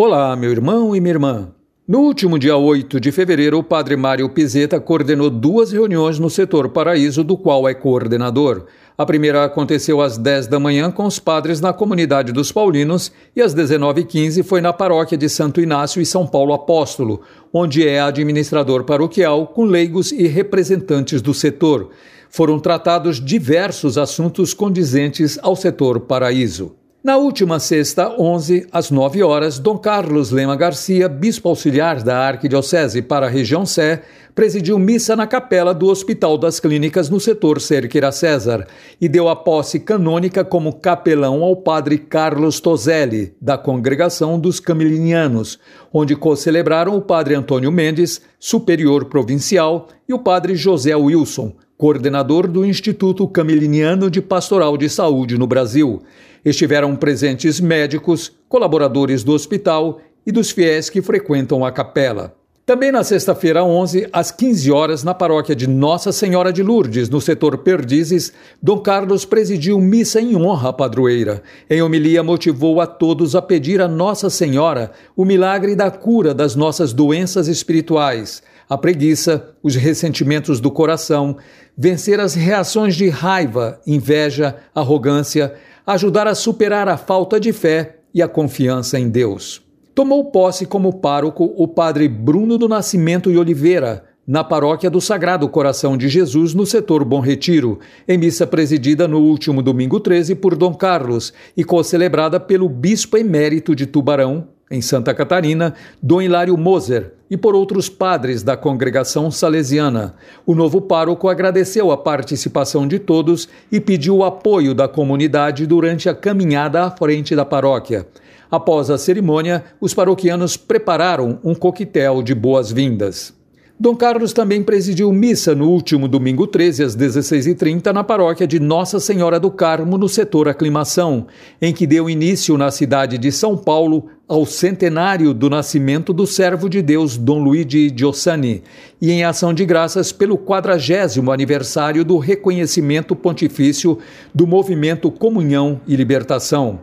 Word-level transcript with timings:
Olá, 0.00 0.36
meu 0.36 0.52
irmão 0.52 0.94
e 0.94 1.00
minha 1.00 1.14
irmã. 1.14 1.48
No 1.84 1.98
último 2.02 2.38
dia 2.38 2.56
8 2.56 3.00
de 3.00 3.10
fevereiro, 3.10 3.58
o 3.58 3.64
padre 3.64 3.96
Mário 3.96 4.28
Pizeta 4.28 4.78
coordenou 4.78 5.28
duas 5.28 5.72
reuniões 5.72 6.20
no 6.20 6.30
setor 6.30 6.68
Paraíso, 6.68 7.24
do 7.24 7.36
qual 7.36 7.68
é 7.68 7.74
coordenador. 7.74 8.66
A 8.96 9.04
primeira 9.04 9.42
aconteceu 9.42 10.00
às 10.00 10.16
10 10.16 10.46
da 10.46 10.60
manhã 10.60 10.88
com 10.92 11.04
os 11.04 11.18
padres 11.18 11.60
na 11.60 11.72
comunidade 11.72 12.30
dos 12.30 12.52
Paulinos 12.52 13.10
e 13.34 13.42
às 13.42 13.52
19h15 13.56 14.44
foi 14.44 14.60
na 14.60 14.72
paróquia 14.72 15.18
de 15.18 15.28
Santo 15.28 15.60
Inácio 15.60 16.00
e 16.00 16.06
São 16.06 16.24
Paulo 16.24 16.54
Apóstolo, 16.54 17.22
onde 17.52 17.84
é 17.84 18.00
administrador 18.00 18.84
paroquial 18.84 19.48
com 19.48 19.64
leigos 19.64 20.12
e 20.12 20.28
representantes 20.28 21.20
do 21.20 21.34
setor. 21.34 21.90
Foram 22.30 22.60
tratados 22.60 23.20
diversos 23.20 23.98
assuntos 23.98 24.54
condizentes 24.54 25.40
ao 25.42 25.56
setor 25.56 25.98
Paraíso. 25.98 26.77
Na 27.02 27.16
última 27.16 27.60
sexta, 27.60 28.12
11, 28.18 28.66
às 28.72 28.90
9 28.90 29.22
horas, 29.22 29.60
Dom 29.60 29.78
Carlos 29.78 30.32
Lema 30.32 30.56
Garcia, 30.56 31.08
bispo 31.08 31.48
auxiliar 31.48 32.02
da 32.02 32.26
Arquidiocese 32.26 33.00
para 33.00 33.26
a 33.26 33.30
região 33.30 33.64
Sé, 33.64 34.02
presidiu 34.34 34.76
missa 34.80 35.14
na 35.14 35.24
capela 35.24 35.72
do 35.72 35.86
Hospital 35.86 36.36
das 36.36 36.58
Clínicas 36.58 37.08
no 37.08 37.20
setor 37.20 37.60
Cerqueira 37.60 38.10
César 38.10 38.66
e 39.00 39.08
deu 39.08 39.28
a 39.28 39.36
posse 39.36 39.78
canônica 39.78 40.44
como 40.44 40.72
capelão 40.72 41.44
ao 41.44 41.54
padre 41.54 41.98
Carlos 41.98 42.58
Toselli, 42.58 43.32
da 43.40 43.56
congregação 43.56 44.36
dos 44.36 44.58
Camilinianos, 44.58 45.56
onde 45.92 46.16
co-celebraram 46.16 46.96
o 46.96 47.00
padre 47.00 47.36
Antônio 47.36 47.70
Mendes, 47.70 48.20
superior 48.40 49.04
provincial, 49.04 49.86
e 50.08 50.12
o 50.12 50.18
padre 50.18 50.56
José 50.56 50.96
Wilson, 50.96 51.54
coordenador 51.78 52.48
do 52.48 52.66
Instituto 52.66 53.28
Camiliniano 53.28 54.10
de 54.10 54.20
Pastoral 54.20 54.76
de 54.76 54.90
Saúde 54.90 55.38
no 55.38 55.46
Brasil. 55.46 56.02
Estiveram 56.44 56.96
presentes 56.96 57.60
médicos, 57.60 58.32
colaboradores 58.48 59.22
do 59.22 59.32
hospital 59.32 60.00
e 60.26 60.32
dos 60.32 60.50
fiéis 60.50 60.90
que 60.90 61.00
frequentam 61.00 61.64
a 61.64 61.70
capela. 61.70 62.37
Também 62.68 62.92
na 62.92 63.02
sexta-feira, 63.02 63.64
11, 63.64 64.10
às 64.12 64.30
15 64.30 64.70
horas, 64.70 65.02
na 65.02 65.14
paróquia 65.14 65.56
de 65.56 65.66
Nossa 65.66 66.12
Senhora 66.12 66.52
de 66.52 66.62
Lourdes, 66.62 67.08
no 67.08 67.18
setor 67.18 67.56
Perdizes, 67.56 68.30
Dom 68.62 68.80
Carlos 68.80 69.24
presidiu 69.24 69.80
missa 69.80 70.20
em 70.20 70.36
honra 70.36 70.68
à 70.68 70.72
padroeira. 70.74 71.42
Em 71.70 71.80
homilia, 71.80 72.22
motivou 72.22 72.78
a 72.82 72.86
todos 72.86 73.34
a 73.34 73.40
pedir 73.40 73.80
a 73.80 73.88
Nossa 73.88 74.28
Senhora 74.28 74.92
o 75.16 75.24
milagre 75.24 75.74
da 75.74 75.90
cura 75.90 76.34
das 76.34 76.54
nossas 76.54 76.92
doenças 76.92 77.48
espirituais, 77.48 78.42
a 78.68 78.76
preguiça, 78.76 79.48
os 79.62 79.74
ressentimentos 79.74 80.60
do 80.60 80.70
coração, 80.70 81.38
vencer 81.74 82.20
as 82.20 82.34
reações 82.34 82.94
de 82.94 83.08
raiva, 83.08 83.80
inveja, 83.86 84.56
arrogância, 84.74 85.54
ajudar 85.86 86.26
a 86.26 86.34
superar 86.34 86.86
a 86.86 86.98
falta 86.98 87.40
de 87.40 87.50
fé 87.50 88.00
e 88.12 88.20
a 88.20 88.28
confiança 88.28 88.98
em 88.98 89.08
Deus. 89.08 89.66
Tomou 89.98 90.26
posse 90.26 90.64
como 90.64 90.92
pároco 90.92 91.52
o 91.56 91.66
padre 91.66 92.06
Bruno 92.06 92.56
do 92.56 92.68
Nascimento 92.68 93.32
e 93.32 93.36
Oliveira, 93.36 94.04
na 94.24 94.44
paróquia 94.44 94.88
do 94.88 95.00
Sagrado 95.00 95.48
Coração 95.48 95.96
de 95.96 96.08
Jesus, 96.08 96.54
no 96.54 96.64
setor 96.64 97.04
Bom 97.04 97.18
Retiro, 97.18 97.80
em 98.06 98.16
missa 98.16 98.46
presidida 98.46 99.08
no 99.08 99.18
último 99.18 99.60
domingo 99.60 99.98
13 99.98 100.36
por 100.36 100.54
Dom 100.54 100.72
Carlos 100.72 101.32
e 101.56 101.64
co-celebrada 101.64 102.38
pelo 102.38 102.68
bispo 102.68 103.16
emérito 103.16 103.74
de 103.74 103.86
Tubarão, 103.86 104.46
em 104.70 104.80
Santa 104.80 105.14
Catarina, 105.14 105.74
Dom 106.02 106.20
Hilário 106.20 106.56
Moser, 106.56 107.14
e 107.30 107.36
por 107.36 107.54
outros 107.54 107.88
padres 107.88 108.42
da 108.42 108.56
congregação 108.56 109.30
salesiana. 109.30 110.14
O 110.46 110.54
novo 110.54 110.80
pároco 110.80 111.28
agradeceu 111.28 111.90
a 111.90 111.96
participação 111.96 112.86
de 112.88 112.98
todos 112.98 113.48
e 113.70 113.80
pediu 113.80 114.16
o 114.16 114.24
apoio 114.24 114.74
da 114.74 114.88
comunidade 114.88 115.66
durante 115.66 116.08
a 116.08 116.14
caminhada 116.14 116.84
à 116.84 116.90
frente 116.90 117.36
da 117.36 117.44
paróquia. 117.44 118.06
Após 118.50 118.88
a 118.88 118.96
cerimônia, 118.96 119.64
os 119.78 119.92
paroquianos 119.92 120.56
prepararam 120.56 121.38
um 121.44 121.54
coquetel 121.54 122.22
de 122.22 122.34
boas-vindas. 122.34 123.37
Dom 123.80 123.94
Carlos 123.94 124.32
também 124.32 124.60
presidiu 124.60 125.12
missa 125.12 125.54
no 125.54 125.70
último 125.70 126.08
domingo 126.08 126.48
13, 126.48 126.82
às 126.82 126.96
16h30, 126.96 127.92
na 127.92 128.02
paróquia 128.02 128.44
de 128.44 128.58
Nossa 128.58 128.98
Senhora 128.98 129.38
do 129.38 129.52
Carmo, 129.52 129.96
no 129.96 130.08
setor 130.08 130.48
Aclimação, 130.48 131.28
em 131.62 131.72
que 131.72 131.86
deu 131.86 132.10
início 132.10 132.58
na 132.58 132.72
cidade 132.72 133.16
de 133.16 133.30
São 133.30 133.56
Paulo 133.56 134.06
ao 134.26 134.44
centenário 134.44 135.32
do 135.32 135.48
nascimento 135.48 136.12
do 136.12 136.26
servo 136.26 136.68
de 136.68 136.82
Deus 136.82 137.16
Dom 137.16 137.38
Luigi 137.38 137.94
Giossani 137.96 138.64
e 139.00 139.12
em 139.12 139.22
ação 139.22 139.54
de 139.54 139.64
graças 139.64 140.10
pelo 140.10 140.36
quadragésimo 140.36 141.30
aniversário 141.30 142.04
do 142.04 142.18
reconhecimento 142.18 143.14
pontifício 143.14 143.96
do 144.34 144.44
movimento 144.44 145.08
Comunhão 145.08 145.80
e 145.86 145.94
Libertação. 145.94 146.80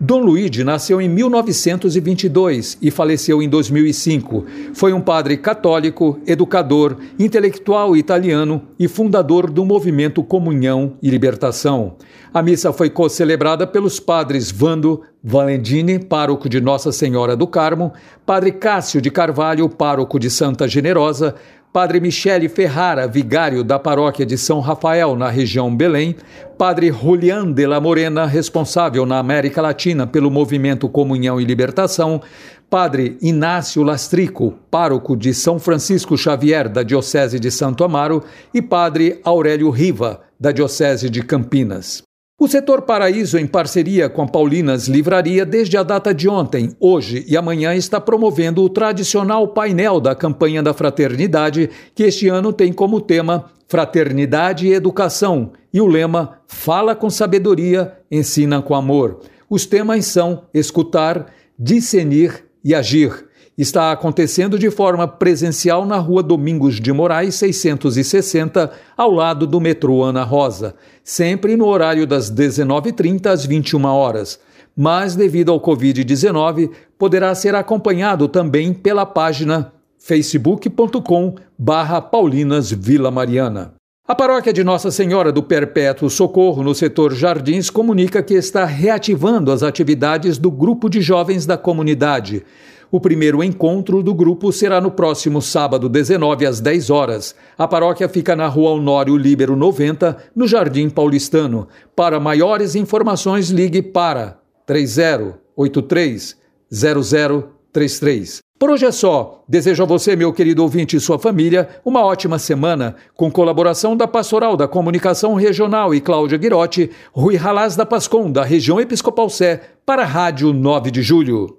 Dom 0.00 0.20
Luigi 0.20 0.62
nasceu 0.62 1.00
em 1.00 1.08
1922 1.08 2.78
e 2.80 2.88
faleceu 2.88 3.42
em 3.42 3.48
2005. 3.48 4.44
Foi 4.72 4.92
um 4.92 5.00
padre 5.00 5.36
católico, 5.36 6.20
educador, 6.24 6.96
intelectual 7.18 7.96
italiano 7.96 8.62
e 8.78 8.86
fundador 8.86 9.50
do 9.50 9.64
movimento 9.64 10.22
Comunhão 10.22 10.96
e 11.02 11.10
Libertação. 11.10 11.96
A 12.32 12.40
missa 12.40 12.72
foi 12.72 12.88
co-celebrada 12.88 13.66
pelos 13.66 13.98
padres 13.98 14.52
Vando 14.52 15.02
Valentini, 15.24 15.98
pároco 15.98 16.48
de 16.48 16.60
Nossa 16.60 16.92
Senhora 16.92 17.36
do 17.36 17.48
Carmo, 17.48 17.92
padre 18.24 18.52
Cássio 18.52 19.00
de 19.00 19.10
Carvalho, 19.10 19.68
pároco 19.68 20.16
de 20.16 20.30
Santa 20.30 20.68
Generosa, 20.68 21.34
Padre 21.72 22.00
Michele 22.00 22.48
Ferrara, 22.48 23.06
vigário 23.06 23.62
da 23.62 23.78
paróquia 23.78 24.24
de 24.24 24.38
São 24.38 24.58
Rafael, 24.58 25.14
na 25.14 25.28
região 25.28 25.74
Belém, 25.74 26.16
Padre 26.56 26.90
Julián 26.90 27.52
de 27.52 27.66
la 27.66 27.78
Morena, 27.78 28.24
responsável 28.24 29.04
na 29.04 29.18
América 29.18 29.60
Latina 29.60 30.06
pelo 30.06 30.30
movimento 30.30 30.88
Comunhão 30.88 31.38
e 31.38 31.44
Libertação, 31.44 32.22
Padre 32.70 33.18
Inácio 33.20 33.82
Lastrico, 33.82 34.54
pároco 34.70 35.14
de 35.14 35.34
São 35.34 35.58
Francisco 35.58 36.16
Xavier, 36.16 36.70
da 36.70 36.82
Diocese 36.82 37.38
de 37.38 37.50
Santo 37.50 37.84
Amaro, 37.84 38.24
e 38.52 38.62
Padre 38.62 39.20
Aurélio 39.22 39.68
Riva, 39.68 40.22
da 40.40 40.50
Diocese 40.50 41.10
de 41.10 41.22
Campinas. 41.22 42.07
O 42.40 42.46
setor 42.46 42.82
Paraíso, 42.82 43.36
em 43.36 43.48
parceria 43.48 44.08
com 44.08 44.22
a 44.22 44.26
Paulinas 44.28 44.86
Livraria, 44.86 45.44
desde 45.44 45.76
a 45.76 45.82
data 45.82 46.14
de 46.14 46.28
ontem, 46.28 46.70
hoje 46.78 47.24
e 47.26 47.36
amanhã, 47.36 47.74
está 47.74 48.00
promovendo 48.00 48.62
o 48.62 48.68
tradicional 48.68 49.48
painel 49.48 49.98
da 49.98 50.14
campanha 50.14 50.62
da 50.62 50.72
fraternidade, 50.72 51.68
que 51.96 52.04
este 52.04 52.28
ano 52.28 52.52
tem 52.52 52.72
como 52.72 53.00
tema 53.00 53.46
Fraternidade 53.66 54.68
e 54.68 54.72
Educação 54.72 55.50
e 55.74 55.80
o 55.80 55.86
lema 55.88 56.38
Fala 56.46 56.94
com 56.94 57.10
sabedoria, 57.10 57.98
ensina 58.08 58.62
com 58.62 58.76
amor. 58.76 59.18
Os 59.50 59.66
temas 59.66 60.06
são 60.06 60.44
escutar, 60.54 61.26
discernir 61.58 62.44
e 62.64 62.72
agir 62.72 63.27
está 63.58 63.90
acontecendo 63.90 64.56
de 64.56 64.70
forma 64.70 65.08
presencial 65.08 65.84
na 65.84 65.96
rua 65.96 66.22
Domingos 66.22 66.80
de 66.80 66.92
Moraes, 66.92 67.34
660, 67.34 68.70
ao 68.96 69.10
lado 69.10 69.48
do 69.48 69.60
metrô 69.60 70.04
Ana 70.04 70.22
Rosa, 70.22 70.76
sempre 71.02 71.56
no 71.56 71.66
horário 71.66 72.06
das 72.06 72.30
19h30 72.30 73.26
às 73.26 73.44
21 73.44 73.84
horas. 73.84 74.38
Mas, 74.76 75.16
devido 75.16 75.50
ao 75.50 75.60
Covid-19, 75.60 76.70
poderá 76.96 77.34
ser 77.34 77.56
acompanhado 77.56 78.28
também 78.28 78.72
pela 78.72 79.04
página 79.04 79.72
facebook.com 79.98 81.34
barra 81.58 82.00
Paulinas 82.00 82.70
Vila 82.70 83.10
Mariana. 83.10 83.74
A 84.06 84.14
paróquia 84.14 84.52
de 84.54 84.64
Nossa 84.64 84.90
Senhora 84.90 85.30
do 85.30 85.42
Perpétuo 85.42 86.08
Socorro, 86.08 86.62
no 86.62 86.74
setor 86.74 87.12
Jardins, 87.12 87.68
comunica 87.68 88.22
que 88.22 88.32
está 88.32 88.64
reativando 88.64 89.52
as 89.52 89.62
atividades 89.62 90.38
do 90.38 90.50
grupo 90.50 90.88
de 90.88 91.02
jovens 91.02 91.44
da 91.44 91.58
comunidade. 91.58 92.42
O 92.90 92.98
primeiro 92.98 93.44
encontro 93.44 94.02
do 94.02 94.14
grupo 94.14 94.50
será 94.50 94.80
no 94.80 94.90
próximo 94.90 95.42
sábado, 95.42 95.90
19 95.90 96.46
às 96.46 96.58
10 96.58 96.88
horas. 96.88 97.34
A 97.56 97.68
paróquia 97.68 98.08
fica 98.08 98.34
na 98.34 98.46
Rua 98.46 98.70
Honório 98.70 99.14
Líbero 99.16 99.54
90, 99.54 100.16
no 100.34 100.48
Jardim 100.48 100.88
Paulistano. 100.88 101.68
Para 101.94 102.18
maiores 102.18 102.74
informações, 102.74 103.50
ligue 103.50 103.82
para 103.82 104.38
3083 104.64 106.36
0033. 106.72 108.38
Por 108.58 108.70
hoje 108.70 108.86
é 108.86 108.90
só. 108.90 109.44
Desejo 109.46 109.82
a 109.82 109.86
você, 109.86 110.16
meu 110.16 110.32
querido 110.32 110.62
ouvinte 110.62 110.96
e 110.96 111.00
sua 111.00 111.18
família, 111.18 111.68
uma 111.84 112.02
ótima 112.02 112.38
semana, 112.38 112.96
com 113.14 113.30
colaboração 113.30 113.96
da 113.96 114.08
Pastoral 114.08 114.56
da 114.56 114.66
Comunicação 114.66 115.34
Regional 115.34 115.94
e 115.94 116.00
Cláudia 116.00 116.38
Guirotti, 116.38 116.90
Rui 117.12 117.36
Ralaz 117.36 117.76
da 117.76 117.86
Pascom, 117.86 118.32
da 118.32 118.42
região 118.42 118.80
Episcopal 118.80 119.30
Sé, 119.30 119.60
para 119.86 120.02
a 120.02 120.06
Rádio 120.06 120.52
9 120.52 120.90
de 120.90 121.02
Julho. 121.02 121.56